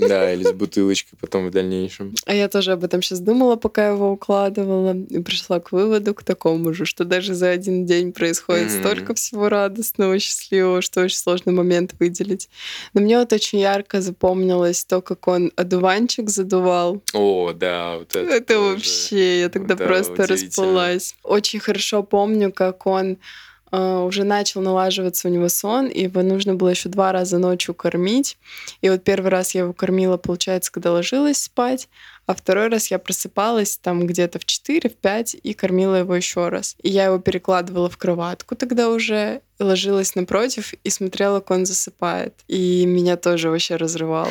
[0.00, 2.14] да, или с бутылочкой потом в дальнейшем.
[2.26, 6.22] А я тоже об этом сейчас думала, пока его укладывала, и пришла к выводу, к
[6.22, 8.80] такому же, что даже за один день происходит mm-hmm.
[8.80, 12.48] столько всего радостного, счастливого, что очень сложный момент выделить.
[12.94, 17.02] Но мне вот очень ярко запомнилось то, как он одуванчик задувал.
[17.14, 18.34] О, да, вот это.
[18.34, 18.74] Это тоже.
[18.74, 21.14] вообще, я тогда да, просто расплылась.
[21.22, 23.18] Очень хорошо помню, как он
[23.70, 28.38] уже начал налаживаться у него сон, и его нужно было еще два раза ночью кормить.
[28.80, 31.88] И вот первый раз я его кормила, получается, когда ложилась спать,
[32.28, 36.50] а второй раз я просыпалась там где-то в 4, в 5 и кормила его еще
[36.50, 36.76] раз.
[36.82, 42.34] И я его перекладывала в кроватку тогда уже, ложилась напротив и смотрела, как он засыпает.
[42.46, 44.28] И меня тоже вообще разрывало.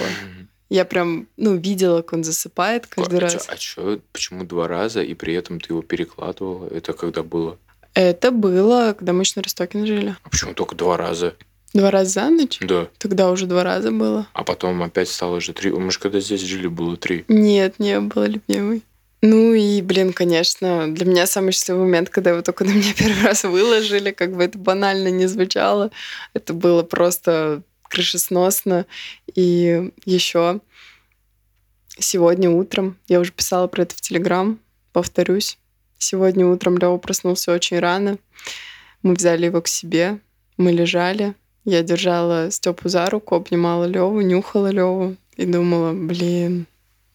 [0.69, 3.47] Я прям, ну, видела, как он засыпает каждый а, раз.
[3.47, 6.67] А, чё, почему два раза, и при этом ты его перекладывала?
[6.67, 7.57] Это когда было?
[7.97, 10.15] Это было, когда мы еще на Ростокино жили.
[10.23, 11.33] А почему только два раза?
[11.73, 12.59] Два раза за ночь?
[12.61, 12.89] Да.
[12.99, 14.27] Тогда уже два раза было.
[14.33, 15.71] А потом опять стало уже три.
[15.71, 17.25] Мы же когда здесь жили, было три.
[17.27, 18.83] Нет, не было, любимый.
[19.23, 23.23] Ну и, блин, конечно, для меня самый счастливый момент, когда его только на меня первый
[23.23, 25.89] раз выложили, как бы это банально не звучало.
[26.35, 28.85] Это было просто крышесносно.
[29.33, 30.59] И еще
[31.97, 34.59] сегодня утром, я уже писала про это в Телеграм,
[34.93, 35.57] повторюсь,
[35.97, 38.17] Сегодня утром Лева проснулся очень рано.
[39.03, 40.19] Мы взяли его к себе,
[40.57, 41.33] мы лежали.
[41.65, 46.65] Я держала Степу за руку, обнимала Леву, нюхала Леву и думала, блин,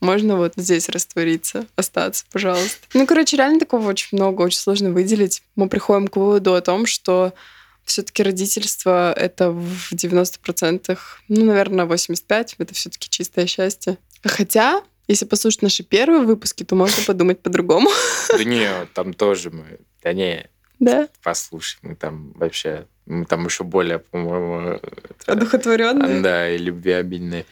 [0.00, 2.86] можно вот здесь раствориться, остаться, пожалуйста.
[2.92, 5.42] Ну, короче, реально такого очень много, очень сложно выделить.
[5.54, 7.32] Мы приходим к выводу о том, что
[7.84, 13.96] все-таки родительство— это в 90%, ну, наверное, 85% это все-таки чистое счастье.
[14.24, 17.90] Хотя если послушать наши первые выпуски, то можно подумать по-другому.
[18.28, 19.78] Да не, там тоже мы...
[20.02, 21.08] Да не, да?
[21.22, 24.80] Послушай, мы там вообще мы там еще более, по-моему...
[25.26, 26.20] Одухотворенные?
[26.20, 27.46] Да, и любвеобильные.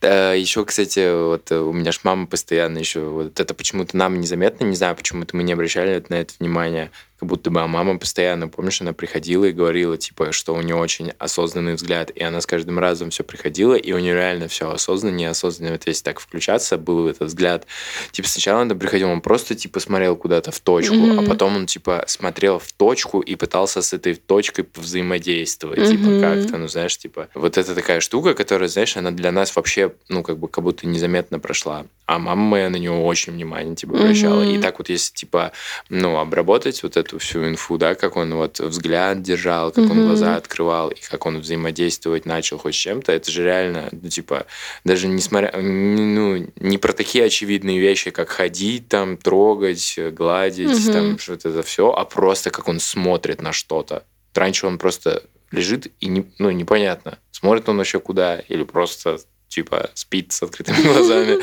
[0.00, 3.00] Да, еще, кстати, вот у меня ж мама постоянно еще...
[3.00, 6.90] Вот это почему-то нам незаметно, не знаю, почему-то мы не обращали на это внимание
[7.24, 10.76] как будто бы, а мама постоянно, помнишь, она приходила и говорила, типа, что у нее
[10.76, 14.70] очень осознанный взгляд, и она с каждым разом все приходила, и у нее реально все
[14.70, 17.66] осознанно, неосознанно, вот если так включаться, был этот взгляд.
[18.12, 21.24] Типа, сначала он приходил, он просто, типа, смотрел куда-то в точку, mm-hmm.
[21.24, 25.90] а потом он, типа, смотрел в точку и пытался с этой точкой взаимодействовать, mm-hmm.
[25.90, 29.94] типа, как-то, ну, знаешь, типа, вот это такая штука, которая, знаешь, она для нас вообще,
[30.10, 31.86] ну, как бы, как будто незаметно прошла.
[32.06, 34.42] А мама моя на него очень внимание, типа, обращала.
[34.42, 34.58] Mm-hmm.
[34.58, 35.52] И так вот, если, типа,
[35.88, 39.90] ну, обработать вот эту всю инфу, да, как он вот взгляд держал, как mm-hmm.
[39.90, 44.08] он глаза открывал, и как он взаимодействовать начал хоть с чем-то, это же реально, ну,
[44.10, 44.46] типа,
[44.84, 50.92] даже несмотря, ну, не про такие очевидные вещи, как ходить там, трогать, гладить, mm-hmm.
[50.92, 54.04] там, что-то это все, а просто как он смотрит на что-то.
[54.34, 59.90] Раньше он просто лежит и не, ну, непонятно, смотрит он вообще куда, или просто типа
[59.94, 61.38] спит с открытыми глазами.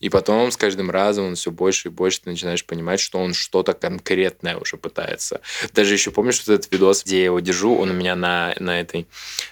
[0.00, 3.34] И потом с каждым разом он все больше и больше ты начинаешь понимать, что он
[3.34, 5.40] что-то конкретное уже пытается.
[5.72, 8.80] Даже еще помнишь вот этот видос, где я его держу, он у меня на, на
[8.80, 9.06] этой,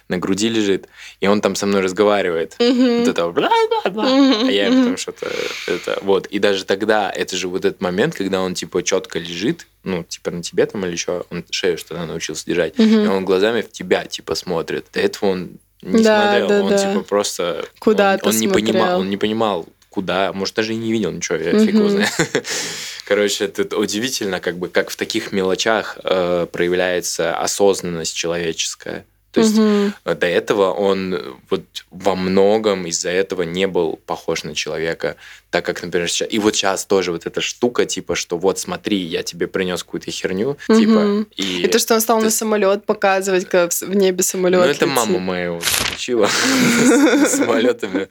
[0.09, 0.87] на груди лежит,
[1.21, 2.55] и он там со мной разговаривает.
[2.59, 4.47] Вот это бла-бла-бла.
[4.47, 5.31] А я там что-то...
[5.67, 6.27] Это, вот.
[6.27, 10.31] И даже тогда, это же вот этот момент, когда он типа четко лежит, ну, типа
[10.31, 14.05] на тебе там или еще, он шею что-то научился держать, и он глазами в тебя
[14.05, 14.87] типа смотрит.
[14.93, 16.77] До этого он не да, смотрел, да, он да.
[16.77, 20.91] типа просто куда он, он не понимал, он не понимал куда, может, даже и не
[20.91, 22.07] видел ничего, я фиг его знаю.
[23.05, 29.05] Короче, это удивительно, как бы, как в таких мелочах э, проявляется осознанность человеческая.
[29.33, 29.91] То есть угу.
[30.03, 35.17] до этого он вот во многом из-за этого не был похож на человека,
[35.51, 36.27] так как, например, сейчас...
[36.31, 40.09] И вот сейчас тоже вот эта штука, типа, что вот смотри, я тебе принес какую-то
[40.09, 40.79] херню, угу.
[40.79, 41.25] типа...
[41.35, 42.25] И, и то, что он стал ты...
[42.25, 45.61] на самолет показывать, как в небе самолет Ну, это мама моя его
[45.93, 46.27] учила
[47.27, 48.07] самолетами.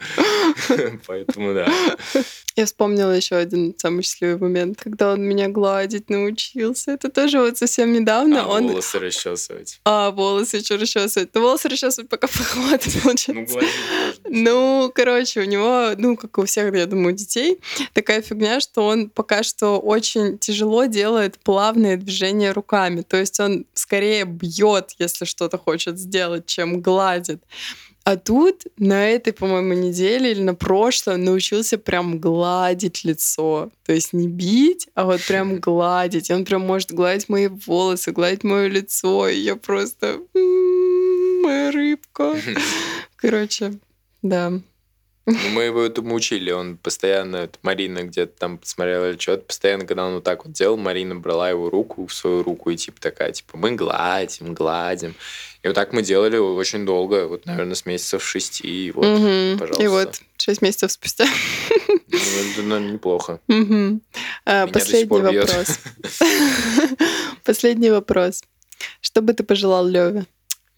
[1.07, 1.69] Поэтому да.
[2.57, 6.93] Я вспомнила еще один самый счастливый момент, когда он меня гладить научился.
[6.93, 8.43] Это тоже вот совсем недавно.
[8.43, 8.69] А, он...
[8.69, 9.81] волосы расчесывать.
[9.85, 11.31] А, волосы еще расчесывать.
[11.33, 13.59] Ну, волосы расчесывать пока прохладно получается.
[14.29, 17.30] Ну, ну, короче, у него, ну, как у всех, я думаю, детей,
[17.93, 23.03] такая фигня, что он пока что очень тяжело делает плавные движения руками.
[23.03, 27.43] То есть он скорее бьет, если что-то хочет сделать, чем гладит.
[28.05, 33.71] А тут на этой, по-моему, неделе или на прошлой научился прям гладить лицо.
[33.85, 36.31] То есть не бить, а вот прям гладить.
[36.31, 39.29] И он прям может гладить мои волосы, гладить мое лицо.
[39.29, 40.21] И я просто...
[40.35, 42.37] Моя рыбка.
[43.17, 43.75] Короче,
[44.23, 44.61] да.
[45.31, 50.07] Ну, мы его этому учили, он постоянно, Марина где-то там посмотрела или что-то, постоянно, когда
[50.07, 53.33] он вот так вот делал, Марина брала его руку в свою руку и типа такая,
[53.33, 55.15] типа, мы гладим, гладим.
[55.63, 59.59] И вот так мы делали очень долго, вот, наверное, с месяцев шести, и вот, угу.
[59.59, 59.83] пожалуйста.
[59.83, 61.27] И вот, шесть месяцев спустя.
[61.89, 63.41] Ну, это, наверное, неплохо.
[63.49, 64.01] Угу.
[64.47, 65.79] А, последний вопрос.
[67.45, 68.43] Последний вопрос.
[69.01, 70.27] Что бы ты пожелал Леве?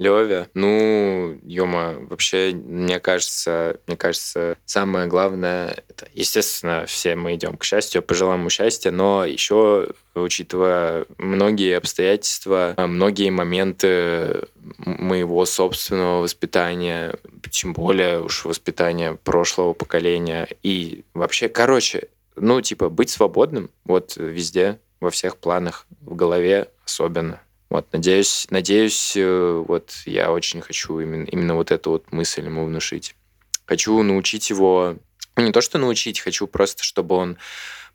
[0.03, 7.57] Леве, ну, Ёма, вообще, мне кажется, мне кажется, самое главное, это, естественно, все мы идем
[7.57, 17.15] к счастью, пожелаем ему счастья, но еще, учитывая многие обстоятельства, многие моменты моего собственного воспитания,
[17.51, 24.81] тем более уж воспитания прошлого поколения, и вообще, короче, ну, типа, быть свободным вот везде,
[25.01, 27.41] во всех планах, в голове особенно.
[27.73, 32.67] Вот, надеюсь, надеюсь, э, вот я очень хочу именно, именно вот эту вот мысль ему
[32.67, 33.17] внушить.
[33.65, 34.97] Хочу научить его,
[35.37, 37.39] ну, не то что научить, хочу просто, чтобы он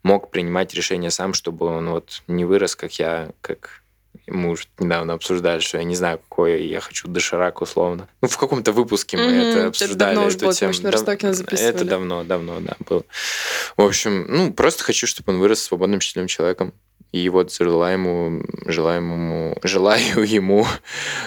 [0.02, 3.84] мог принимать решения сам, чтобы он вот не вырос, как я, как
[4.28, 8.08] мы уже недавно обсуждали, что я не знаю, какой я хочу доширак условно.
[8.22, 9.50] Ну, в каком-то выпуске мы mm-hmm.
[9.52, 10.12] это обсуждали.
[10.12, 10.74] Это давно эту тему.
[10.82, 11.60] Дав...
[11.60, 13.04] Это давно, давно, да, было.
[13.78, 16.74] В общем, ну, просто хочу, чтобы он вырос свободным, счастливым человеком.
[17.14, 20.68] И вот желаю ему, желаю ему, желаю ему,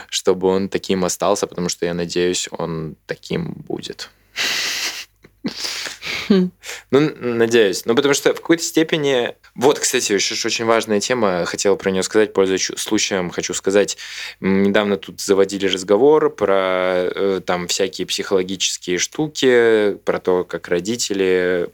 [0.08, 4.10] чтобы он таким остался, потому что я надеюсь, он таким будет.
[6.90, 7.85] Ну, надеюсь.
[7.85, 9.35] Ну, потому что в какой-то степени...
[9.57, 13.99] Вот, кстати, еще очень важная тема, хотел про нее сказать, пользуясь случаем, хочу сказать.
[14.40, 21.69] Недавно тут заводили разговор про э, там всякие психологические штуки, про то, как родители,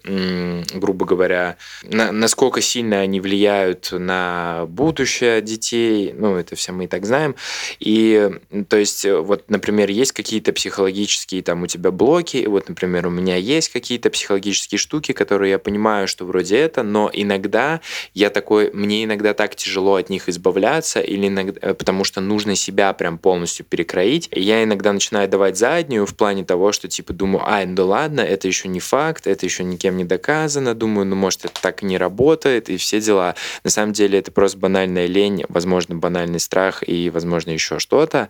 [0.75, 6.15] грубо говоря, на, насколько сильно они влияют на будущее детей.
[6.17, 7.37] Ну, это все мы и так знаем.
[7.79, 8.31] И,
[8.69, 13.11] то есть, вот, например, есть какие-то психологические там у тебя блоки, и вот, например, у
[13.11, 17.81] меня есть какие-то психологические психологические штуки, которые я понимаю, что вроде это, но иногда
[18.15, 22.55] я такой, мне иногда так тяжело от них избавляться, или иногда, э, потому что нужно
[22.55, 24.29] себя прям полностью перекроить.
[24.33, 28.47] Я иногда начинаю давать заднюю в плане того, что типа думаю, ай, ну ладно, это
[28.47, 32.69] еще не факт, это еще никем не доказано, думаю, ну может это так не работает,
[32.69, 33.35] и все дела.
[33.65, 38.29] На самом деле это просто банальная лень, возможно, банальный страх и, возможно, еще что-то.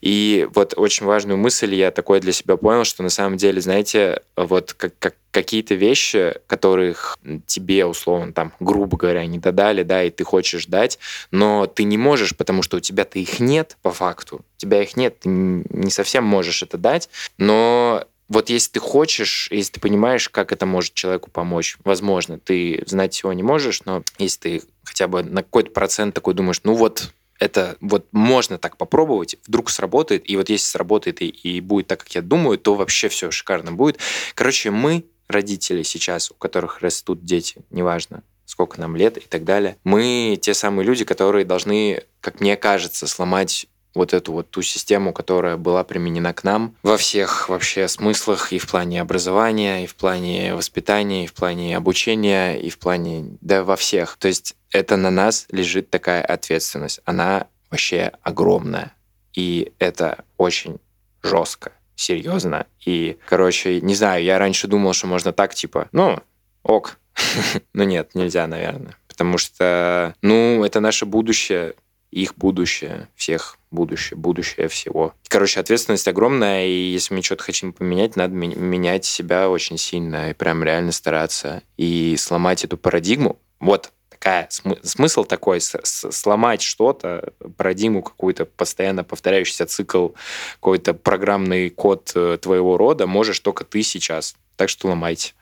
[0.00, 4.20] И вот очень важную мысль я такой для себя понял, что на самом деле, знаете,
[4.36, 10.08] вот как, как какие-то вещи, которых тебе, условно, там, грубо говоря, не додали, да, и
[10.08, 10.98] ты хочешь дать,
[11.30, 14.36] но ты не можешь, потому что у тебя-то их нет по факту.
[14.56, 19.48] У тебя их нет, ты не совсем можешь это дать, но вот если ты хочешь,
[19.50, 24.02] если ты понимаешь, как это может человеку помочь, возможно, ты знать всего не можешь, но
[24.16, 28.78] если ты хотя бы на какой-то процент такой думаешь, ну вот это вот можно так
[28.78, 32.74] попробовать, вдруг сработает, и вот если сработает и, и будет так, как я думаю, то
[32.74, 33.98] вообще все шикарно будет.
[34.34, 39.76] Короче, мы родители сейчас, у которых растут дети, неважно, сколько нам лет и так далее,
[39.84, 45.12] мы те самые люди, которые должны, как мне кажется, сломать вот эту вот ту систему,
[45.12, 49.96] которая была применена к нам во всех вообще смыслах и в плане образования, и в
[49.96, 54.16] плане воспитания, и в плане обучения, и в плане, да, во всех.
[54.18, 57.00] То есть это на нас лежит такая ответственность.
[57.04, 58.92] Она вообще огромная.
[59.32, 60.78] И это очень
[61.22, 62.66] жестко серьезно.
[62.84, 66.20] И, короче, не знаю, я раньше думал, что можно так, типа, ну,
[66.62, 66.98] ок.
[67.72, 68.96] Но нет, нельзя, наверное.
[69.08, 71.74] Потому что, ну, это наше будущее.
[72.12, 75.14] их будущее, всех будущее, будущее всего.
[75.28, 80.34] Короче, ответственность огромная, и если мы что-то хотим поменять, надо менять себя очень сильно и
[80.34, 83.38] прям реально стараться и сломать эту парадигму.
[83.58, 84.48] Вот такая
[84.82, 90.08] смысл такой сломать что-то, парадигму какую-то постоянно повторяющийся цикл,
[90.54, 94.36] какой-то программный код э, твоего рода можешь только ты сейчас.
[94.56, 95.34] Так что ломайте.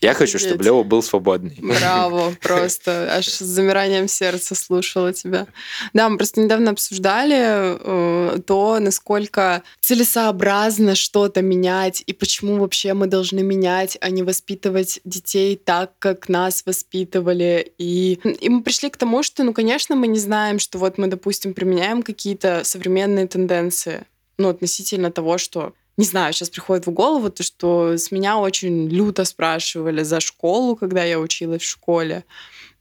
[0.00, 1.58] Я хочу, чтобы Лева был свободный.
[1.60, 5.46] Браво, просто аж с замиранием сердца слушала тебя.
[5.92, 13.06] Да, мы просто недавно обсуждали э, то, насколько целесообразно что-то менять и почему вообще мы
[13.06, 17.72] должны менять, а не воспитывать детей так, как нас воспитывали.
[17.78, 21.06] И, и мы пришли к тому, что, ну, конечно, мы не знаем, что вот мы,
[21.06, 24.04] допустим, применяем какие-то современные тенденции,
[24.36, 28.88] ну, относительно того, что не знаю, сейчас приходит в голову то, что с меня очень
[28.88, 32.24] люто спрашивали за школу, когда я училась в школе.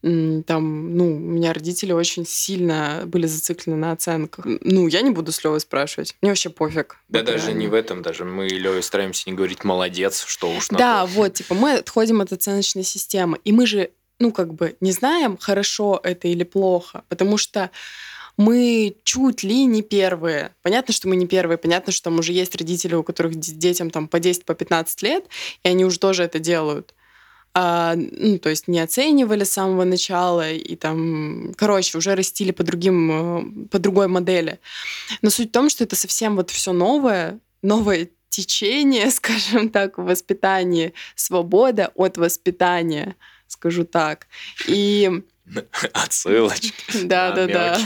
[0.02, 4.46] Там, ну, у меня родители очень сильно были зациклены на оценках.
[4.46, 6.16] Ну, я не буду с Левой спрашивать.
[6.22, 6.98] Мне вообще пофиг.
[7.08, 7.60] Да вот даже реально.
[7.60, 11.08] не в этом, даже мы Леве стараемся не говорить молодец, что уж на Да, то.
[11.14, 13.40] вот, типа, мы отходим от оценочной системы.
[13.46, 17.70] И мы же, ну, как бы не знаем, хорошо это или плохо, потому что
[18.38, 20.56] мы чуть ли не первые.
[20.62, 24.08] Понятно, что мы не первые, понятно, что там уже есть родители, у которых детям там
[24.08, 25.26] по 10, по 15 лет,
[25.64, 26.94] и они уже тоже это делают.
[27.56, 32.64] А, ну, то есть не оценивали с самого начала и там, короче, уже растили по
[32.64, 34.60] другим, э, по другой модели.
[35.22, 40.04] Но суть в том, что это совсем вот все новое, новое течение, скажем так, в
[40.04, 43.16] воспитании, свобода от воспитания,
[43.48, 44.26] скажу так.
[44.68, 45.24] И
[45.94, 46.74] Отсылочки.
[47.04, 47.78] Да, да, да.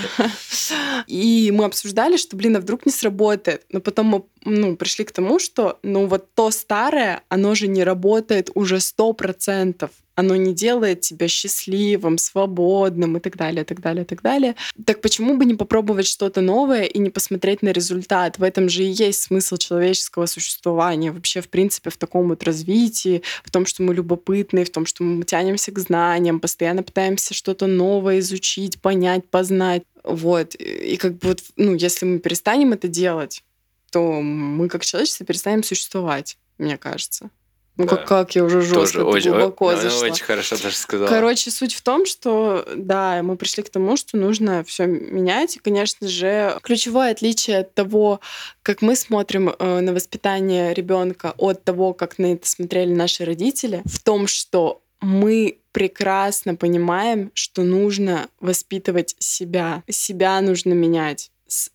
[1.08, 3.66] И мы обсуждали, что, блин, а вдруг не сработает.
[3.72, 7.84] Но потом мы ну, пришли к тому, что ну вот то старое, оно же не
[7.84, 14.04] работает уже сто процентов оно не делает тебя счастливым, свободным и так далее, так далее,
[14.04, 14.56] так далее.
[14.84, 18.40] Так почему бы не попробовать что-то новое и не посмотреть на результат?
[18.40, 23.22] В этом же и есть смысл человеческого существования, вообще, в принципе, в таком вот развитии,
[23.44, 27.68] в том, что мы любопытны, в том, что мы тянемся к знаниям, постоянно пытаемся что-то
[27.68, 29.84] новое изучить, понять, познать.
[30.04, 30.56] Вот.
[30.56, 33.44] И как бы вот, ну, если мы перестанем это делать,
[33.92, 37.30] то мы как человечество перестанем существовать, мне кажется.
[37.78, 37.96] Ну да.
[37.96, 40.08] как, как я уже жестко очень, глубоко о, зашла.
[40.08, 41.08] Очень хорошо даже сказала.
[41.08, 45.58] Короче, суть в том, что да, мы пришли к тому, что нужно все менять.
[45.58, 48.20] И, конечно же, ключевое отличие от того,
[48.64, 53.84] как мы смотрим э, на воспитание ребенка, от того, как на это смотрели наши родители,
[53.86, 59.84] в том, что мы прекрасно понимаем, что нужно воспитывать себя.
[59.88, 61.70] Себя нужно менять с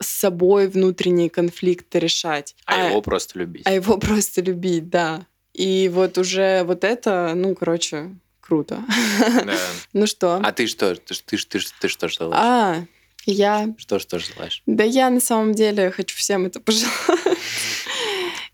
[0.00, 2.56] собой внутренние конфликты решать.
[2.66, 3.62] А, а его просто любить.
[3.64, 5.26] А его просто любить, да.
[5.54, 8.84] И вот уже вот это, ну, короче, круто.
[9.20, 9.56] Да.
[9.92, 10.40] ну что?
[10.42, 10.94] А ты что?
[10.96, 12.42] Ты, ты, ты, ты что желаешь?
[12.42, 12.84] А,
[13.24, 13.72] я...
[13.78, 14.62] Что, что желаешь?
[14.66, 16.92] Да я на самом деле хочу всем это пожелать.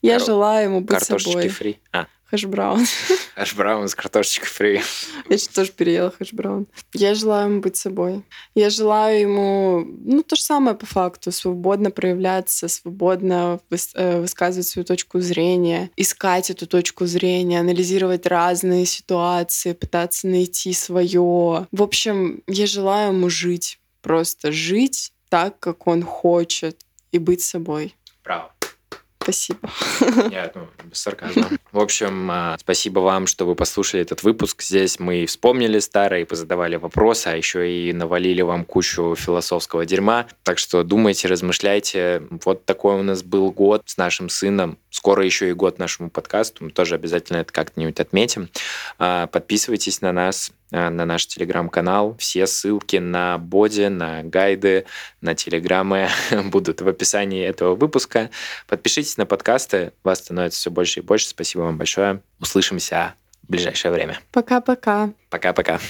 [0.02, 1.22] Я желаю ему быть собой.
[1.22, 1.78] Картошечки фри.
[1.92, 2.06] А.
[2.30, 2.86] Хэш-браун.
[3.34, 4.82] Хэш-браун с картошечкой фри.
[5.28, 6.66] Я сейчас тоже переела хэш-браун.
[6.94, 8.22] Я желаю ему быть собой.
[8.54, 14.66] Я желаю ему, ну, то же самое по факту, свободно проявляться, свободно выс- э, высказывать
[14.68, 21.66] свою точку зрения, искать эту точку зрения, анализировать разные ситуации, пытаться найти свое.
[21.72, 23.78] В общем, я желаю ему жить.
[24.02, 26.80] Просто жить так, как он хочет,
[27.12, 27.94] и быть собой.
[28.24, 28.52] Браво.
[29.22, 29.68] Спасибо.
[30.30, 31.50] Нет, ну, без сарказма.
[31.72, 34.62] В общем, а, спасибо вам, что вы послушали этот выпуск.
[34.62, 40.26] Здесь мы вспомнили старое и позадавали вопросы, а еще и навалили вам кучу философского дерьма.
[40.42, 42.22] Так что думайте, размышляйте.
[42.44, 44.78] Вот такой у нас был год с нашим сыном.
[44.88, 46.64] Скоро еще и год нашему подкасту.
[46.64, 48.48] Мы тоже обязательно это как-нибудь отметим.
[48.98, 52.16] А, подписывайтесь на нас Э, на наш телеграм-канал.
[52.18, 54.86] Все ссылки на боди, на гайды,
[55.20, 56.08] на телеграммы
[56.44, 58.30] будут в описании этого выпуска.
[58.68, 61.28] Подпишитесь на подкасты, вас становится все больше и больше.
[61.28, 62.20] Спасибо вам большое.
[62.40, 64.18] Услышимся в ближайшее время.
[64.32, 65.10] Пока-пока.
[65.28, 65.78] Пока-пока.